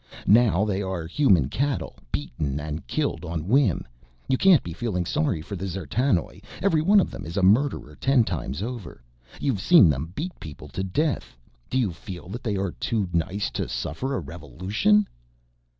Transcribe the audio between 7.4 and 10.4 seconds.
murderer ten times over. You've seen them beat